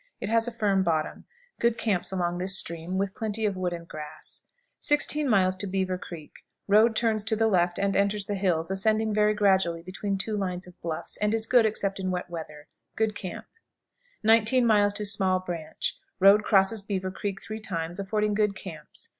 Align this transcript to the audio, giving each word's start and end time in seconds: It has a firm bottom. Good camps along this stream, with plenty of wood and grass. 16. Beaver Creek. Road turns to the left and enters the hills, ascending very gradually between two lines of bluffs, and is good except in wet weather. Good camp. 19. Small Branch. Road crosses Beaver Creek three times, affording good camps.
It 0.19 0.29
has 0.29 0.47
a 0.47 0.51
firm 0.51 0.81
bottom. 0.81 1.25
Good 1.59 1.77
camps 1.77 2.11
along 2.11 2.39
this 2.39 2.57
stream, 2.57 2.97
with 2.97 3.13
plenty 3.13 3.45
of 3.45 3.55
wood 3.55 3.71
and 3.71 3.87
grass. 3.87 4.47
16. 4.79 5.31
Beaver 5.69 5.97
Creek. 5.99 6.31
Road 6.67 6.95
turns 6.95 7.23
to 7.25 7.35
the 7.35 7.45
left 7.45 7.77
and 7.77 7.95
enters 7.95 8.25
the 8.25 8.33
hills, 8.33 8.71
ascending 8.71 9.13
very 9.13 9.35
gradually 9.35 9.83
between 9.83 10.17
two 10.17 10.35
lines 10.35 10.65
of 10.65 10.81
bluffs, 10.81 11.17
and 11.17 11.35
is 11.35 11.45
good 11.45 11.67
except 11.67 11.99
in 11.99 12.09
wet 12.09 12.31
weather. 12.31 12.67
Good 12.95 13.13
camp. 13.13 13.45
19. 14.23 14.67
Small 15.05 15.39
Branch. 15.39 15.95
Road 16.19 16.41
crosses 16.43 16.81
Beaver 16.81 17.11
Creek 17.11 17.39
three 17.39 17.59
times, 17.59 17.99
affording 17.99 18.33
good 18.33 18.55
camps. 18.55 19.09